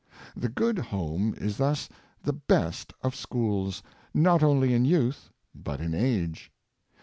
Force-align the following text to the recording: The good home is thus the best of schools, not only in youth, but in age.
The 0.35 0.49
good 0.49 0.79
home 0.79 1.35
is 1.37 1.57
thus 1.57 1.87
the 2.23 2.33
best 2.33 2.91
of 3.03 3.15
schools, 3.15 3.83
not 4.15 4.41
only 4.41 4.73
in 4.73 4.83
youth, 4.83 5.29
but 5.53 5.79
in 5.79 5.93
age. 5.93 6.51